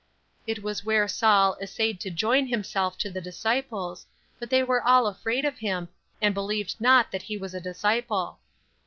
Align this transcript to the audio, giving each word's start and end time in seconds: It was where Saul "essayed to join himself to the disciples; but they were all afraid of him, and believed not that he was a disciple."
It 0.47 0.63
was 0.63 0.83
where 0.83 1.07
Saul 1.07 1.55
"essayed 1.61 1.99
to 1.99 2.09
join 2.09 2.47
himself 2.47 2.97
to 2.97 3.11
the 3.11 3.21
disciples; 3.21 4.07
but 4.39 4.49
they 4.49 4.63
were 4.63 4.81
all 4.81 5.05
afraid 5.05 5.45
of 5.45 5.59
him, 5.59 5.89
and 6.19 6.33
believed 6.33 6.81
not 6.81 7.11
that 7.11 7.21
he 7.21 7.37
was 7.37 7.53
a 7.53 7.61
disciple." 7.61 8.39